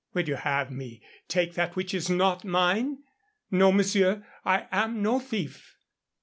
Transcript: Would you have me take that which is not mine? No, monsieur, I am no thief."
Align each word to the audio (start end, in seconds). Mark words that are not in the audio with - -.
Would 0.15 0.27
you 0.27 0.33
have 0.33 0.71
me 0.71 0.99
take 1.27 1.53
that 1.53 1.75
which 1.75 1.93
is 1.93 2.09
not 2.09 2.43
mine? 2.43 3.03
No, 3.51 3.71
monsieur, 3.71 4.25
I 4.43 4.65
am 4.71 5.03
no 5.03 5.19
thief." 5.19 5.77